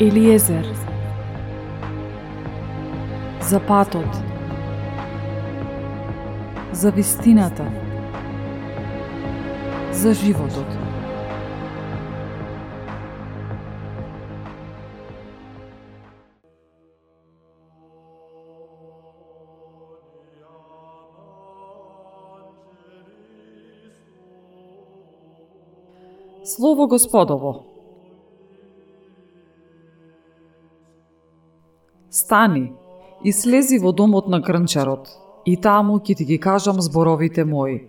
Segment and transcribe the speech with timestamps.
[0.00, 0.66] Елиезер.
[3.42, 4.06] За патот.
[6.72, 7.66] За вистината.
[9.92, 10.66] За животот.
[26.44, 27.79] Слово Господово.
[32.30, 32.72] Стани
[33.24, 35.08] и слези во домот на крнчарот,
[35.50, 37.88] и таму ќе ти ги кажам зборовите мои.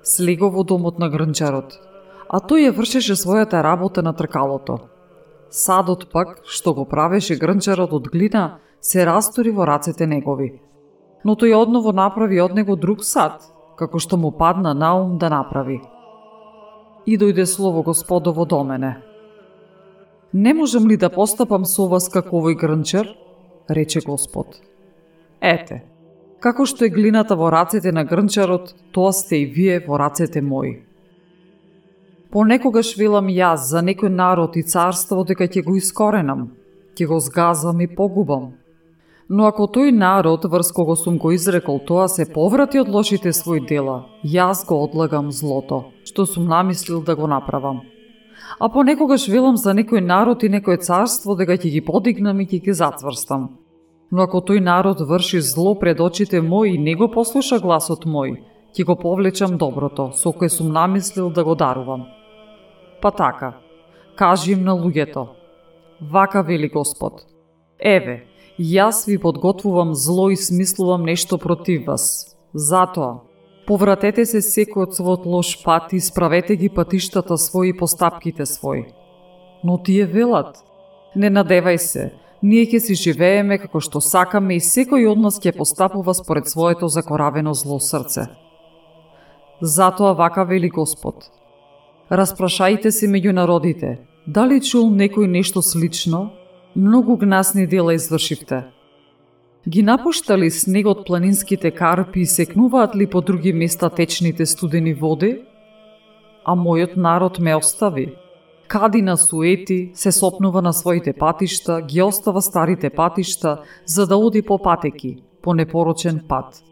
[0.00, 1.76] Слего во домот на грнчарот,
[2.24, 4.78] а тој ја вршеше својата работа на тркалото.
[5.50, 10.54] Садот пак, што го правеше грнчарот од глина, се растори во рацете негови.
[11.24, 13.44] Но тој одново направи од него друг сад,
[13.76, 15.82] како што му падна на ум да направи.
[17.04, 19.07] И дојде слово Господово до мене.
[20.32, 23.08] Не можам ли да постапам со вас како овој грнчар?
[23.68, 24.60] рече Господ.
[25.40, 25.82] Ете,
[26.40, 30.84] како што е глината во рацете на грнчарот, тоа сте и вие во рацете мои.
[32.32, 36.50] Понекогаш велам јас за некој народ и царство дека ќе го искоренам,
[36.96, 38.52] ќе го згазам и погубам.
[39.28, 43.64] Но ако тој народ врз кого сум го изрекол тоа се поврати од лошите своји
[43.68, 47.80] дела, јас го одлагам злото, што сум намислил да го направам
[48.58, 52.62] а понекогаш велам за некој народ и некој царство дека ќе ги подигнам и ќе
[52.64, 53.48] ги затврстам.
[54.10, 58.38] Но ако тој народ врши зло пред очите мои и не го послуша гласот мој,
[58.72, 62.06] ќе го повлечам доброто, со кое сум намислил да го дарувам.
[63.02, 63.52] Па така,
[64.16, 65.28] кажи им на луѓето,
[66.00, 67.26] вака вели Господ,
[67.78, 68.24] еве,
[68.58, 72.36] јас ви подготвувам зло и смислувам нешто против вас.
[72.54, 73.20] Затоа,
[73.68, 78.86] Повратете се секој од својот лош пат и справете ги патиштата своји и постапките своји.
[79.62, 80.62] Но тие велат,
[81.14, 82.04] не надевај се,
[82.42, 86.88] ние ќе си живееме како што сакаме и секој од нас ќе постапува според своето
[86.88, 88.24] закоравено зло срце.
[89.60, 91.28] Затоа вака вели Господ.
[92.08, 96.30] Распрашајте се меѓу народите, дали чул некој нешто слично?
[96.74, 98.64] Многу гнасни дела извршивте
[99.66, 105.42] Ги напуштали снегот планинските карпи и секнуваат ли по други места течните студени води?
[106.44, 108.14] А мојот народ ме остави.
[108.68, 114.42] Кади на суети, се сопнува на своите патишта, ги остава старите патишта, за да оди
[114.42, 116.62] по патеки, по непорочен пат.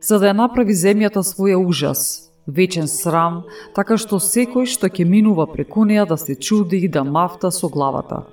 [0.00, 3.44] За да ја направи земјата своја ужас, вечен срам,
[3.74, 7.68] така што секој што ќе минува преку неја да се чуди и да мафта со
[7.68, 8.26] главата.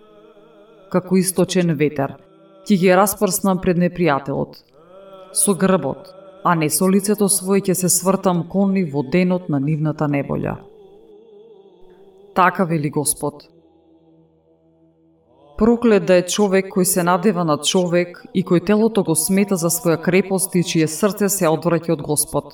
[0.92, 2.18] Како источен ветер,
[2.68, 4.60] ќе ги распрснам пред непријателот.
[5.34, 6.12] Со грбот,
[6.44, 10.58] а не со лицето свој ќе се свртам кон нив во денот на нивната неболја.
[12.36, 13.48] Така вели Господ.
[15.58, 19.70] Проклет да е човек кој се надева на човек и кој телото го смета за
[19.70, 22.54] своја крепост и чие срце се одвраќа од Господ.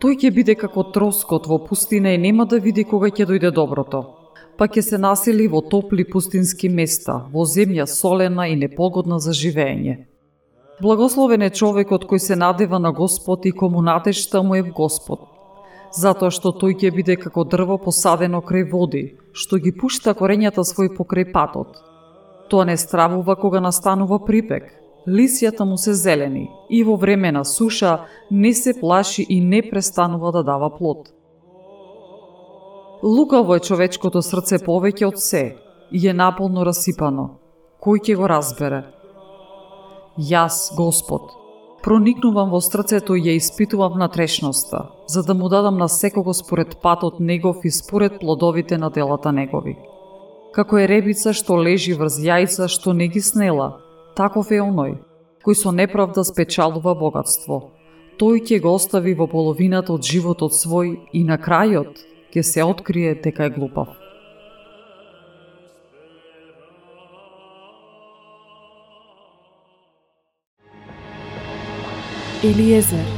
[0.00, 4.25] Тој ќе биде како троскот во пустина и нема да види кога ќе дојде доброто
[4.58, 9.96] па ќе се насели во топли пустински места, во земја солена и непогодна за живење.
[10.80, 15.20] Благословен е човекот кој се надева на Господ и кому надежта му е в Господ,
[15.92, 20.92] затоа што тој ќе биде како дрво посадено крај води, што ги пушта корењата свој
[20.96, 21.76] покрај патот.
[22.48, 24.68] Тоа не стравува кога настанува припек,
[25.08, 30.32] лисјата му се зелени и во време на суша не се плаши и не престанува
[30.32, 31.15] да дава плод.
[33.06, 35.40] Лукаво е човечкото срце повеќе од се
[35.94, 37.26] и е наполно расипано.
[37.78, 38.80] Кој ќе го разбере?
[40.18, 41.28] Јас, Господ,
[41.84, 46.74] проникнувам во срцето и ја испитувам на трешноста, за да му дадам на секого според
[46.82, 49.76] патот негов и според плодовите на делата негови.
[50.52, 53.78] Како е ребица што лежи врз јајца што не ги снела,
[54.16, 54.98] таков е оној,
[55.46, 57.70] кој со неправда спечалува богатство.
[58.18, 63.14] Тој ќе го остави во половината од животот свој и на крајот ќе се открие
[63.24, 63.88] дека е глупав.
[72.44, 73.15] Елиезер